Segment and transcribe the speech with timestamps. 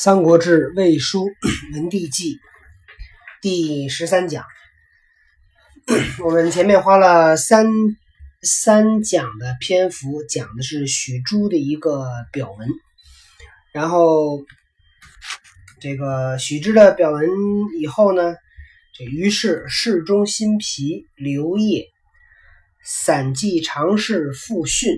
[0.02, 1.26] 《三国志·魏书·
[1.74, 2.36] 文帝纪》
[3.42, 4.46] 第十三讲，
[6.24, 7.66] 我们前面花了三
[8.40, 12.70] 三讲的篇幅，讲的是许褚的一个表文。
[13.74, 14.42] 然后，
[15.82, 17.28] 这个许之的表文
[17.78, 18.36] 以后呢，
[18.94, 21.84] 这于是侍中辛毗、刘烨、
[22.82, 24.94] 散骑常侍傅训、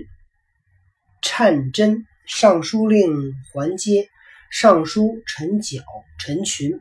[1.21, 4.07] 颤真、尚书令桓阶。
[4.53, 5.79] 尚书陈角、
[6.19, 6.79] 陈群、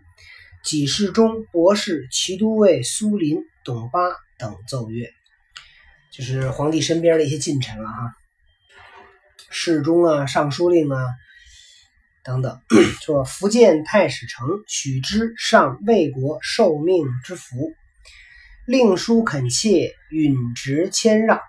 [0.63, 3.99] 给事中、博士、骑都尉苏林、董巴
[4.39, 5.11] 等奏乐，
[6.13, 8.15] 就是皇帝身边的一些近臣了哈。
[9.49, 11.03] 侍中啊、尚书令啊
[12.23, 12.61] 等等，
[13.01, 17.73] 说福建太史丞许之上魏国受命之福，
[18.67, 21.41] 令书恳切，允直谦让，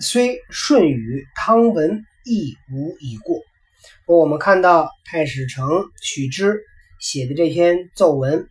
[0.00, 3.42] 虽舜禹、汤文亦无已过。
[4.06, 5.66] 我们看到太史丞
[6.00, 6.62] 许之
[7.00, 8.48] 写的这篇奏文，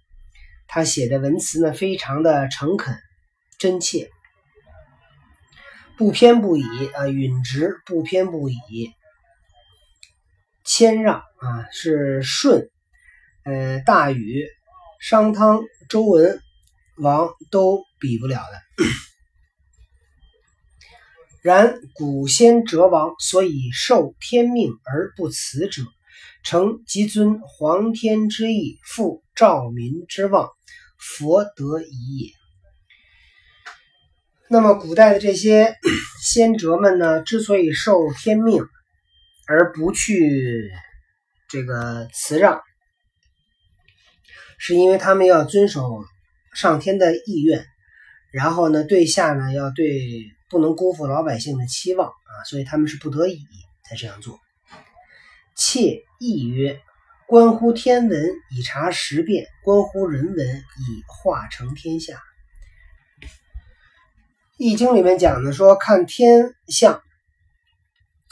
[0.68, 2.98] 他写的文辞呢非常的诚恳
[3.58, 4.10] 真切，
[5.98, 8.92] 不偏不倚啊，允直不偏不倚，
[10.66, 12.70] 谦让啊，是舜、
[13.46, 14.46] 呃大禹、
[15.00, 16.38] 商汤、周文
[16.98, 18.86] 王都比不了的。
[21.46, 25.84] 然古先哲王所以受天命而不辞者，
[26.42, 30.50] 诚即尊皇天之意，复兆民之望，
[30.98, 32.32] 佛得已也。
[34.50, 35.76] 那么古代的这些
[36.24, 38.66] 先哲们呢，之所以受天命
[39.48, 40.72] 而不去
[41.48, 42.60] 这个辞让，
[44.58, 46.04] 是因为他们要遵守
[46.56, 47.64] 上天的意愿，
[48.32, 49.86] 然后呢，对下呢要对。
[50.56, 53.46] 不能辜负老百姓的期望啊，所以他们是不得已
[53.84, 54.40] 才这样做。
[55.54, 56.80] 妾意曰：
[57.28, 62.22] 关乎天文以察时变，关乎人文以化成天下。
[64.58, 67.02] 易经里面讲的说，看天象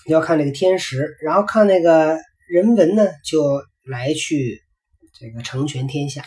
[0.06, 4.64] 要看这个天时，然后看那个人文呢，就来去
[5.20, 6.24] 这个成全天下。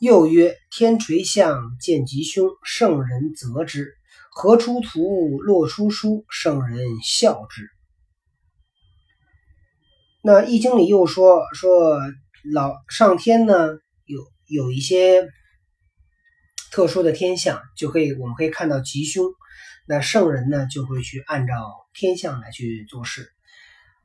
[0.00, 3.94] 又曰：天垂象见吉凶，圣人则之。
[4.36, 7.70] 何出图，洛出书，圣人笑之。
[10.22, 12.00] 那《易经》里又说说
[12.52, 13.54] 老上天呢，
[14.06, 15.28] 有有一些
[16.72, 19.24] 特殊的天象，就可以我们可以看到吉凶。
[19.86, 21.54] 那圣人呢，就会去按照
[21.94, 23.30] 天象来去做事。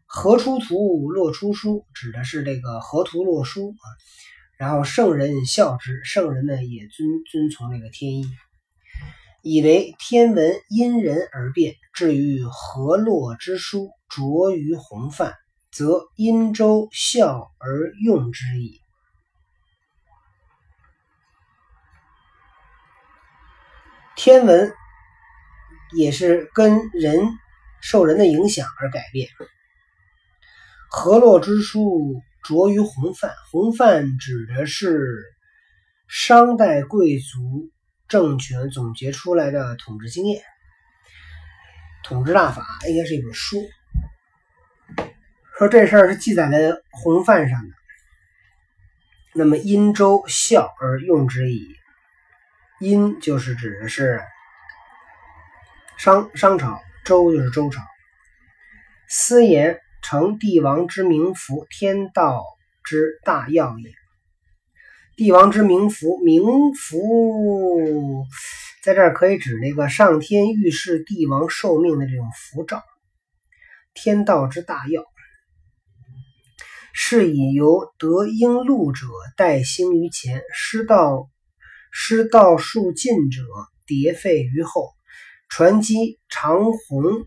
[0.06, 3.86] 河出图，洛出书，指的是这个河图洛书啊。
[4.60, 8.26] 然后圣人笑之，圣人呢也遵遵从这个天意。
[9.42, 15.34] 以为天文因人而变，至于河洛之书着于洪范，
[15.72, 18.82] 则殷周孝而用之矣。
[24.16, 24.74] 天文
[25.96, 27.30] 也是跟人
[27.82, 29.30] 受人的影响而改变。
[30.92, 35.24] 河洛之书着于洪范，洪范指的是
[36.10, 37.70] 商代贵族。
[38.10, 40.42] 政权总结出来的统治经验，
[42.04, 43.64] 统治大法应该是一本书。
[45.58, 47.70] 说这事儿是记载在洪范上的。
[49.34, 51.68] 那么殷周孝而用之矣。
[52.80, 54.22] 殷就是指的是
[55.98, 57.82] 商商朝，周就是周朝。
[59.08, 62.44] 私言成帝王之名符，天道
[62.84, 63.99] 之大要也。
[65.20, 68.26] 帝王之冥符，冥符
[68.82, 72.82] 在这儿可以指那个上天预示帝王受命的这种符诏，
[73.94, 75.04] 天道之大要，
[76.94, 81.30] 是以由得应禄者待兴于前，失道
[81.92, 83.42] 失道数尽者
[83.86, 84.94] 迭废于后。
[85.50, 87.26] 传机长虹，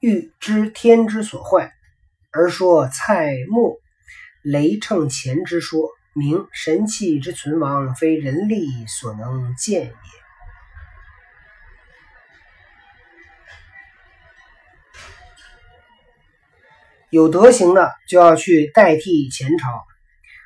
[0.00, 1.74] 欲知天之所坏，
[2.32, 3.76] 而说蔡墨。
[4.46, 9.92] 雷乘前之说，明神器之存亡，非人力所能见也。
[17.10, 19.84] 有德行的就要去代替前朝，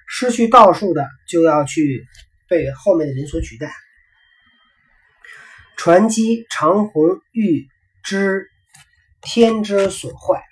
[0.09, 2.07] 失去道术的就要去
[2.49, 3.71] 被后面的人所取代。
[5.77, 7.69] 传机长虹欲
[8.03, 8.49] 知
[9.21, 10.50] 天之所坏。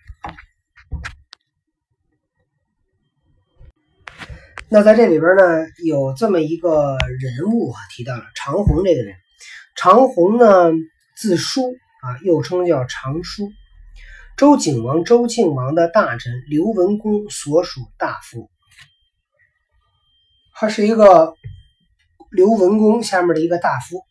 [4.71, 9.17] 那在这里边呢，有这么一个人物啊，提到了长虹这个人。
[9.75, 10.71] 长虹呢，
[11.17, 11.73] 字叔
[12.03, 13.49] 啊，又称叫长叔。
[14.37, 18.51] 周景王、周庆王的大臣刘文公所属大夫，
[20.53, 21.33] 他是一个
[22.31, 24.03] 刘文公下面的一个大夫。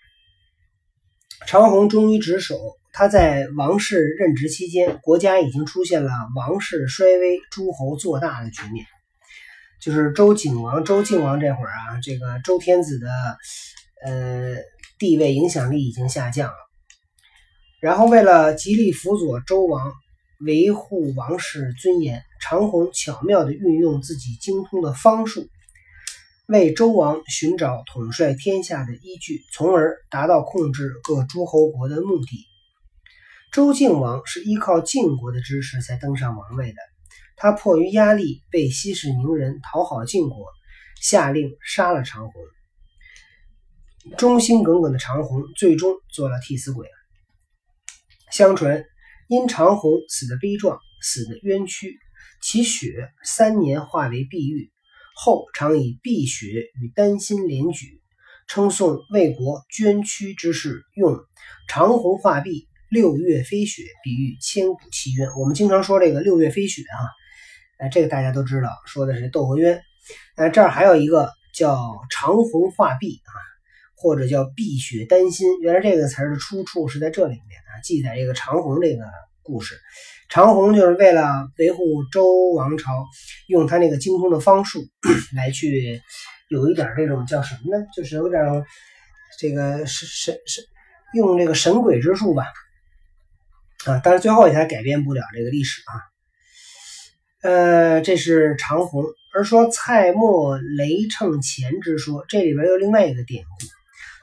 [1.45, 2.55] 长虹忠于职守，
[2.93, 8.87] 他在王室任职期间，国家已经出现了王室衰微、诸侯做大的局面。
[9.81, 13.07] 就是周景王、周敬王这会儿啊，这个周天子的
[14.05, 14.55] 呃
[14.99, 16.55] 地位、影响力已经下降了。
[17.79, 19.93] 然后为了极力辅佐周王。
[20.41, 25.49] 维护王室尊严，长虹巧妙地运用自己精通的方术，
[26.47, 32.45] 为周王寻找统帅天下的依据，从而达到控制各诸侯国的目的。
[33.51, 36.77] 周敬王是依靠晋国的支持才登上王位的，
[37.37, 40.47] 他迫于压力被息事宁人，讨好晋国，
[41.01, 42.41] 下令杀了长虹。
[44.17, 46.87] 忠心耿耿的长虹最终做了替死鬼。
[48.31, 48.83] 相传。
[49.29, 51.99] 因长虹死的悲壮，死的冤屈，
[52.41, 54.71] 其血三年化为碧玉，
[55.13, 56.47] 后常以碧血
[56.81, 58.01] 与丹心连举，
[58.47, 61.19] 称颂为国捐躯之事，用
[61.67, 65.29] 长虹化碧，六月飞雪，比喻千古奇冤。
[65.37, 66.95] 我们经常说这个六月飞雪啊，
[67.77, 69.81] 哎，这个大家都知道，说的是窦娥冤。
[70.35, 71.77] 那这儿还有一个叫
[72.09, 73.31] 长虹化碧啊。
[73.99, 79.03] 或者叫碧血丹心，原来这个词儿的出处是在这里面啊，记载这个长虹这个
[79.41, 79.75] 故事。
[80.29, 83.07] 长虹就是为了维护周王朝，
[83.47, 84.81] 用他那个精通的方术
[85.35, 85.99] 来去
[86.47, 87.83] 有一点这种叫什么呢？
[87.95, 88.39] 就是有点
[89.39, 90.63] 这个神神神
[91.15, 92.45] 用这个神鬼之术吧
[93.87, 95.93] 啊，但是最后也还改变不了这个历史啊。
[97.43, 99.03] 呃，这是长虹，
[99.33, 103.67] 而说蔡墨雷乘前之说，这里边有另外一个典故。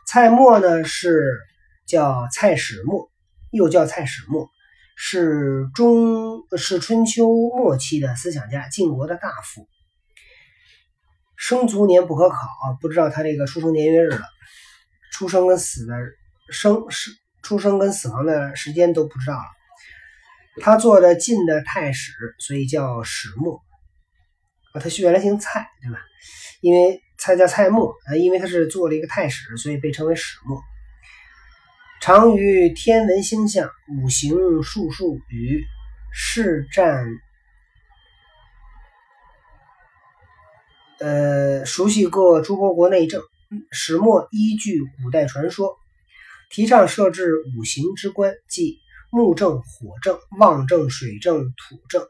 [0.05, 1.39] 蔡墨呢是
[1.87, 3.09] 叫蔡始墨，
[3.53, 4.51] 又叫蔡始墨，
[4.97, 9.69] 是中是春秋末期的思想家，晋国的大夫。
[11.37, 12.39] 生卒年不可考，
[12.81, 14.23] 不知道他这个出生年月日了，
[15.13, 15.95] 出生跟死的
[16.51, 17.13] 生是
[17.43, 19.45] 出生跟死亡的时间都不知道了。
[20.61, 23.61] 他做的晋的太史，所以叫始墨。
[24.73, 25.99] 啊，他原来姓蔡，对吧？
[26.61, 27.01] 因为。
[27.17, 30.61] 蔡叫蔡墨啊，因为他是做了一个太史，所以被称为始墨。
[32.03, 35.65] 常于天文星象、五行术数与
[36.13, 37.07] 市战，
[40.99, 43.23] 呃，熟悉各诸侯国内政。
[43.71, 45.79] 始墨依据古代传说，
[46.51, 48.77] 提倡设置五行之官，即
[49.15, 52.05] 木正、火正、旺正、水正、土正。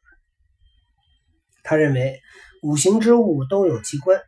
[1.62, 2.18] 他认为
[2.62, 4.22] 五行之物都有其官。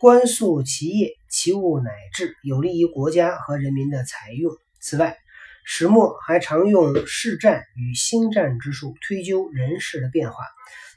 [0.00, 4.50] 官素其业，其物乃至，有利于国家和人民的财用。
[4.80, 5.18] 此外，
[5.66, 10.38] 石墨还常用世战与星战之术推究人事的变化，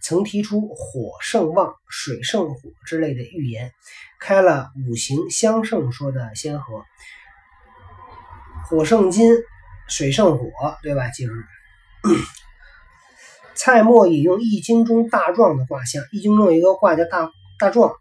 [0.01, 3.74] 曾提出火胜旺、水胜火之类的预言，
[4.21, 6.86] 开了五行相胜说的先河。
[8.69, 9.33] 火胜金，
[9.89, 10.45] 水胜火，
[10.83, 11.09] 对吧？
[11.09, 11.33] 记住，
[13.56, 17.91] 蔡墨引用《易经》中大壮的卦象，《易经》中有一个卦叫大大壮。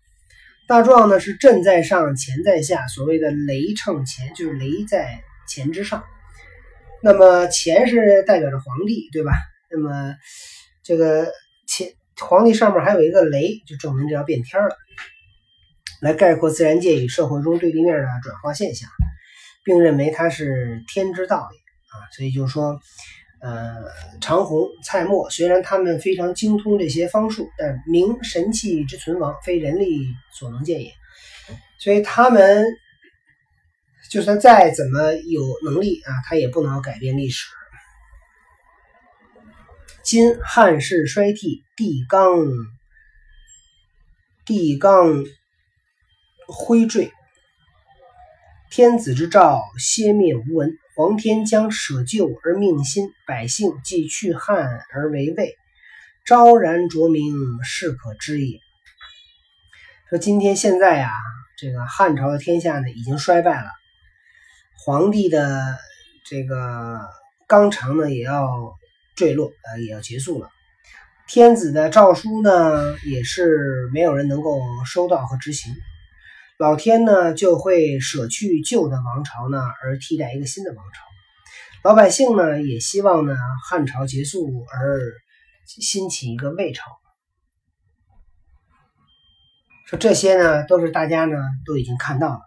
[0.69, 6.05] 大壮呢是震在上，乾在下，所谓的雷乘乾，就是雷在乾之上。
[7.03, 9.33] 那么乾是代表着皇帝，对吧？
[9.71, 10.15] 那么
[10.83, 11.27] 这个
[11.67, 11.89] 乾
[12.21, 14.77] 皇帝上面还有一个雷，就证明这要变天了，
[16.03, 18.91] 来概括自然界与社会中对立面的转化现象，
[19.65, 21.68] 并认为它是天之道也。
[22.17, 22.81] 所以就是说。
[23.41, 23.77] 呃，
[24.21, 30.93] 长虹、蔡墨虽然他们非常精通这些方术，但明神器之存亡，非人力所能见也。
[31.79, 32.67] 所以他们
[34.11, 37.47] 就算再怎么有能力啊，他也不能改变历史。
[40.03, 42.35] 今汉室衰替，帝刚
[44.45, 45.25] 帝刚
[46.49, 47.13] 灰坠，
[48.69, 50.77] 天子之诏歇灭无闻。
[50.99, 55.57] 皇天将舍旧而命新，百姓既去汉而为魏，
[56.27, 57.23] 昭然卓明，
[57.63, 58.59] 是可知也。
[60.11, 61.13] 说今天现在呀，
[61.57, 63.71] 这个汉朝的天下呢已经衰败了，
[64.75, 65.79] 皇帝的
[66.29, 66.99] 这个
[67.47, 68.75] 纲常呢也要
[69.15, 70.51] 坠落，呃，也要结束了。
[71.29, 75.73] 天子的诏书呢也是没有人能够收到和执行。
[76.59, 81.05] 老天呢就会舍去旧的王朝呢，而替代一个新的王朝。
[81.85, 85.01] 老百姓呢也希望呢汉朝结束而
[85.69, 86.91] 兴起一个魏朝。
[89.87, 92.41] 说这些呢都是大家呢都已经看到了。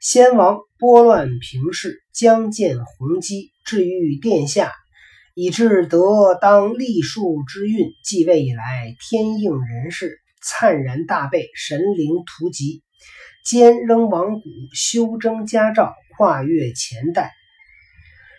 [0.00, 4.72] 先王拨乱平氏，将见鸿基，至于殿下，
[5.32, 7.86] 以至得当立树之运。
[8.02, 12.82] 继位以来，天应人事，灿然大备，神灵图集，
[13.46, 17.32] 兼仍王古，修征家诏，跨越前代。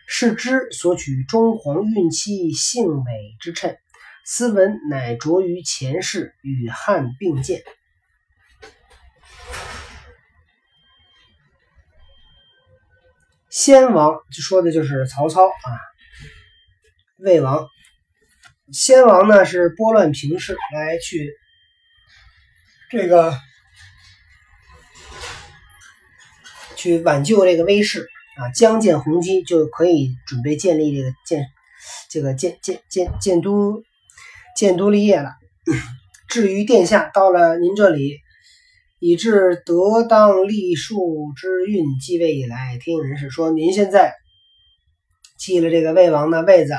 [0.06, 3.78] 是之所取中皇运期幸美之称。
[4.26, 7.64] 斯文乃着于前世，与汉并见。
[13.50, 15.80] 先王就说的就是曹操啊，
[17.16, 17.66] 魏王。
[18.74, 21.32] 先王呢是拨乱平事，来去
[22.90, 23.34] 这个
[26.78, 28.08] 去挽救这个威势
[28.38, 31.46] 啊，将建宏基就可以准备建立这个建
[32.10, 33.84] 这个建建建建都。
[34.56, 35.30] 建都立业了。
[36.28, 38.18] 至于殿下到了您这里，
[39.00, 44.16] 以致得当立树之运，继位以来，听人是说您现在
[45.38, 46.74] 继了这个魏王的位子，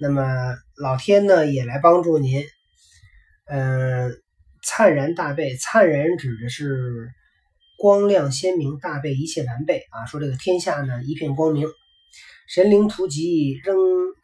[0.00, 0.24] 那么
[0.82, 2.42] 老天呢也来帮助您。
[3.44, 4.10] 嗯，
[4.64, 7.10] 灿然大备，灿然指的是
[7.80, 10.04] 光亮鲜明，大备一切完备啊。
[10.04, 11.66] 说这个天下呢一片光明，
[12.46, 13.74] 神灵图集，仍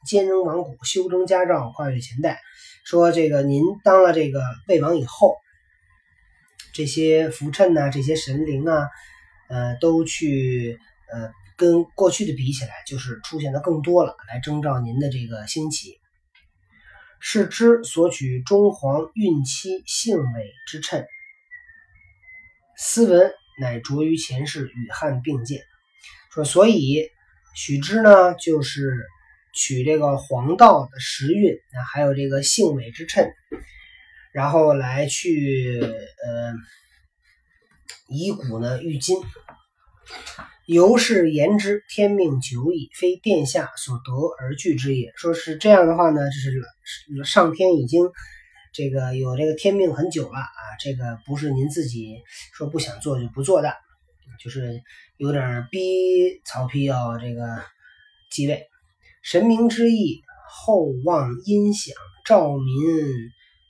[0.04, 2.38] 兼仍王古，修征家诏，跨越前代。
[2.84, 5.36] 说这个，您当了这个魏王以后，
[6.74, 8.90] 这些福衬呐，这些神灵啊，
[9.48, 10.78] 呃，都去
[11.10, 15.98] 呃，跟过去的比起来，就是出现的更多了，来征召您的这个兴起。
[17.20, 21.06] 是之所取中皇孕期性美之称。
[22.76, 25.62] 斯文乃着于前世，与汉并见。
[26.32, 27.08] 说，所以
[27.54, 29.06] 许之呢，就是。
[29.58, 33.26] 取这个黄道的时运啊，还有这个幸伟之称，
[34.30, 36.52] 然后来去呃
[38.06, 39.16] 以古呢喻今，
[40.66, 45.10] 由是言之，天命久矣，非殿下所得而据之也。
[45.16, 48.02] 说是这样的话呢，就是上天已经
[48.76, 53.72] 这个有这个天命很久了啊，这个不是您自己说不想做就不做的，
[54.38, 54.82] 就是
[55.16, 57.62] 有点逼曹丕要这个
[58.30, 58.66] 继位。
[59.22, 61.94] 神明之意，厚望音响，
[62.26, 62.74] 兆民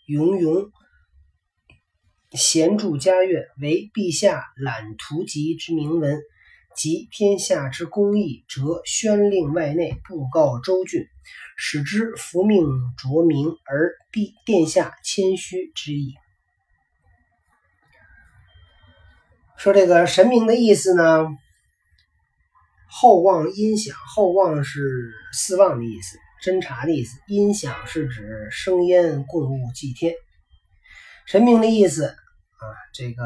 [0.07, 0.73] 永永，
[2.33, 6.21] 贤著家院，为陛下览图籍之铭文，
[6.76, 11.06] 及天下之公义，则宣令外内，布告州郡，
[11.56, 12.61] 使之服命
[12.97, 16.14] 着名，而必殿下谦虚之意。
[19.56, 21.26] 说这个神明的意思呢？
[22.88, 27.18] 厚望音响，厚望是四望的意思，侦查的意思。
[27.26, 30.14] 音响是指生烟供物祭天。
[31.26, 32.62] 神明的意思啊，
[32.95, 33.25] 这个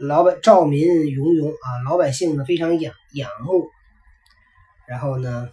[0.00, 3.68] 老百兆民永永啊，老百姓呢非常仰仰慕。
[4.88, 5.48] 然后呢，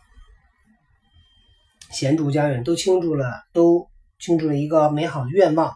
[1.92, 3.88] 贤主家园都倾注了，都
[4.20, 5.74] 倾注了一个美好的愿望，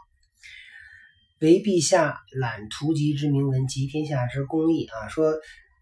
[1.40, 5.34] 为陛下览图籍之铭文集天下之公义啊，说。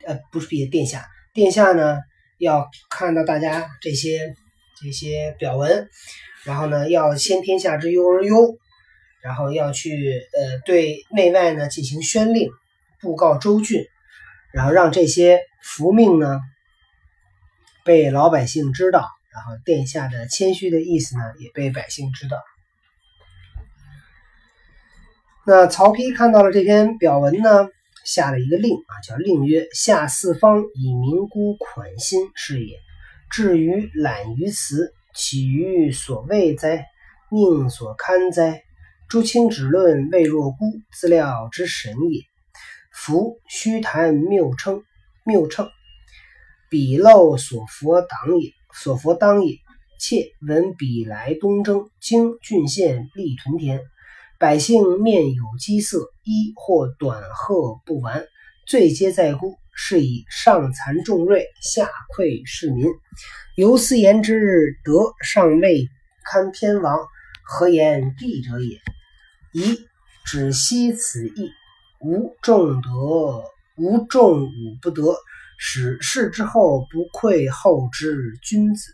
[0.07, 1.97] 呃，不是陛，殿下，殿下呢
[2.37, 4.33] 要看到大家这些
[4.81, 5.89] 这些表文，
[6.45, 8.57] 然后呢要先天下之忧而忧，
[9.21, 12.49] 然后要去呃对内外呢进行宣令，
[13.01, 13.85] 布告州郡，
[14.53, 16.39] 然后让这些福命呢
[17.83, 22.37] 被老百姓知道，然后殿下的谦虚的意思呢也被百姓知道。
[25.45, 27.69] 那曹丕看到了这篇表文呢？
[28.05, 32.77] 下了一个令啊，叫令曰：下四方以民孤款心是也。
[33.29, 36.85] 至于懒于辞，岂于所谓哉？
[37.29, 38.63] 宁所堪哉？
[39.09, 42.21] 诸卿只论未若孤，资料之神也。
[42.91, 44.83] 夫虚谈谬称，
[45.25, 45.69] 谬称，
[46.69, 49.57] 彼漏所佛党也，所佛当也。
[49.99, 53.81] 妾闻彼来东征，经郡县立屯田。
[54.37, 58.25] 百姓面有饥色，衣或短褐不完，
[58.65, 59.55] 罪皆在孤。
[59.81, 62.85] 是以上残重锐，下愧市民。
[63.55, 65.87] 由斯言之，德尚未
[66.25, 66.99] 堪偏王，
[67.45, 68.77] 何言帝者也？
[69.53, 69.79] 宜
[70.25, 71.49] 止息此意。
[72.01, 73.43] 无重德，
[73.77, 75.15] 无重武不得，
[75.57, 78.91] 使世之后不愧后之君子。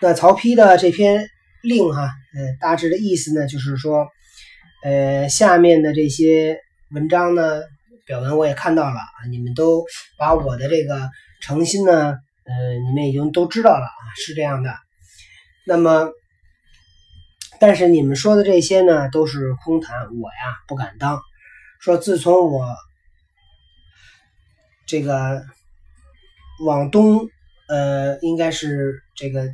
[0.00, 1.28] 那曹丕的这篇。
[1.64, 4.08] 令哈，呃，大致的意思呢，就是说，
[4.82, 6.58] 呃，下面的这些
[6.90, 7.60] 文章呢，
[8.04, 9.84] 表文我也看到了啊，你们都
[10.18, 11.08] 把我的这个
[11.40, 14.74] 诚心呢，呃，你们已经都知道了啊，是这样的。
[15.68, 16.10] 那么，
[17.60, 21.22] 但是你们说的这些呢，都是空谈，我呀不敢当。
[21.82, 22.64] 说自从我
[24.86, 25.42] 这个
[26.64, 27.28] 往东，
[27.68, 29.48] 呃，应该是这个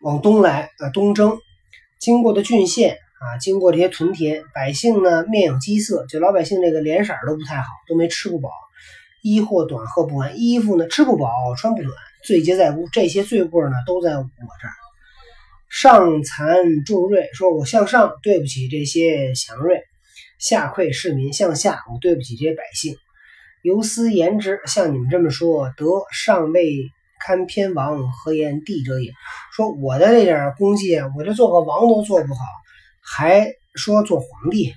[0.00, 1.38] 往东来啊，东征，
[2.00, 8.48] 经过的郡县啊，经过这些屯田，百姓呢面有饥色，就老百姓这个脸色都不太好，都没吃不饱，
[9.22, 11.92] 衣或短褐不完，衣服呢吃不饱，穿不短，
[12.24, 14.72] 罪皆在吾，这些罪过呢都在我这儿。
[15.68, 19.76] 上残重锐，说我向上对不起这些祥瑞；
[20.38, 22.96] 下愧市民，向下我对不起这些百姓。
[23.62, 26.90] 由斯言之，像你们这么说，得上位
[27.20, 29.12] 堪偏王，何言帝者也？
[29.52, 32.40] 说我的这点功绩，我这做个王都做不好，
[33.02, 34.72] 还说做皇帝？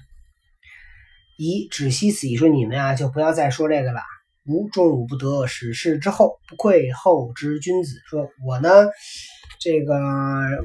[1.38, 4.02] 以止息此意，说你们啊，就不要再说这个了。
[4.48, 7.96] 吾重武不得，使事之后不愧后之君子。
[8.10, 8.70] 说我呢？
[9.60, 9.96] 这个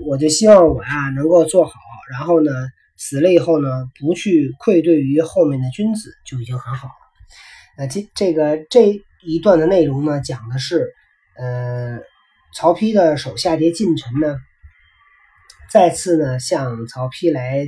[0.06, 1.72] 我就希望我呀能够做好，
[2.10, 2.50] 然后呢
[2.96, 6.94] 死了以后呢不去愧对于后面的君子就已经很好了。
[7.78, 10.92] 那这这个这一段的内容呢讲的是，
[11.36, 11.98] 呃，
[12.54, 14.36] 曹丕的手下这些近臣呢
[15.70, 17.66] 再次呢向曹丕来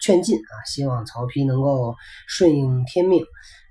[0.00, 1.94] 劝进啊，希望曹丕能够
[2.26, 3.24] 顺应天命。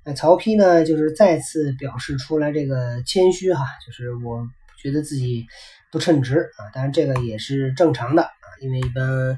[0.06, 4.48] 那曹丕呢就是再次表示出来这个谦虚哈，就是我
[4.82, 5.46] 觉得自己。
[5.92, 9.38] 不称职啊，当然这个也是正常的啊，因为一般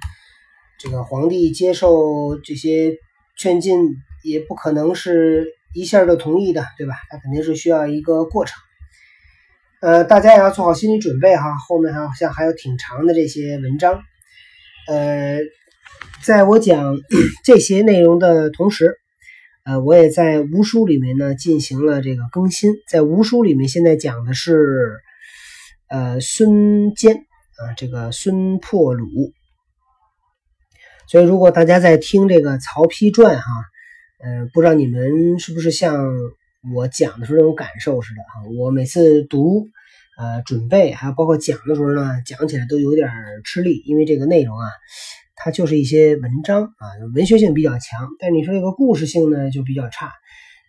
[0.80, 2.98] 这个皇帝接受这些
[3.38, 6.94] 劝进，也不可能是一下就同意的，对吧？
[7.10, 8.56] 他肯定是需要一个过程。
[9.82, 14.02] 呃，大家也要做好心理准备哈，后面好像还有挺长的这些文章。
[14.88, 15.40] 呃，
[16.24, 16.98] 在我讲
[17.44, 18.98] 这些内容的同时，
[19.66, 25.02] 呃，我也在吴书里面呢进行了这个更新，在吴书里面现在讲的是。
[25.88, 29.32] 呃，孙坚啊，这个孙破虏。
[31.08, 33.44] 所以，如果大家在听这个《曹丕传》哈，
[34.24, 36.08] 呃，不知道你们是不是像
[36.74, 38.50] 我讲的时候那种感受似的哈？
[38.58, 39.68] 我每次读、
[40.18, 43.10] 呃，准备还有包括讲的时候呢，讲起来都有点
[43.44, 44.68] 吃力，因为这个内容啊，
[45.36, 50.12] 它就是一些文章啊，文学性比较强，但你说这个故事性呢就比较差。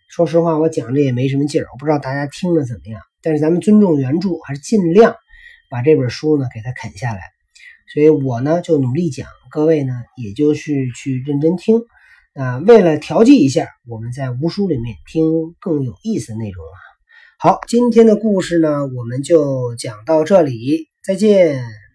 [0.09, 3.01] 说实话，我讲的也没什么劲儿，我不知道大家听了怎么样。
[3.23, 5.15] 但是咱们尊重原著，还是尽量
[5.69, 7.21] 把这本书呢给它啃下来。
[7.93, 11.81] 所以我呢就努力讲，各位呢也就是去认真听。
[12.33, 16.77] 啊，为了调剂一下，我们在无书里面听更有意思的内容啊。
[17.39, 21.86] 好，今天的故事呢我们就讲到这里，再见。